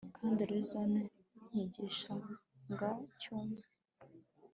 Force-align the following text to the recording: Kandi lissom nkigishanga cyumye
Kandi 0.17 0.41
lissom 0.49 0.91
nkigishanga 1.49 2.87
cyumye 3.21 3.61